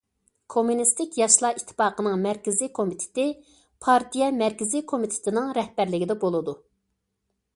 [0.51, 3.25] كوممۇنىستىك ياشلار ئىتتىپاقىنىڭ مەركىزىي كومىتېتى
[3.87, 6.57] پارتىيە مەركىزىي كومىتېتىنىڭ رەھبەرلىكىدە بولىدۇ.